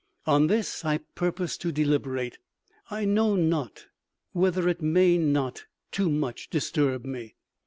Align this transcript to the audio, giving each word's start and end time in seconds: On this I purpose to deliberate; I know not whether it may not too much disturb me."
On 0.25 0.47
this 0.47 0.83
I 0.83 0.97
purpose 0.97 1.59
to 1.59 1.71
deliberate; 1.71 2.39
I 2.89 3.05
know 3.05 3.35
not 3.35 3.85
whether 4.31 4.67
it 4.67 4.81
may 4.81 5.19
not 5.19 5.65
too 5.91 6.09
much 6.09 6.49
disturb 6.49 7.05
me." 7.05 7.35